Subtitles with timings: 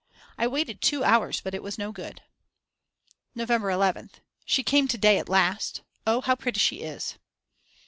[0.35, 2.23] I waited two hours, but it was no good.
[3.35, 4.13] November 11th.
[4.45, 5.81] She came to day, at last!
[6.07, 7.19] Oh how pretty she is.